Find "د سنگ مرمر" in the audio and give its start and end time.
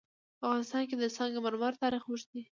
0.97-1.73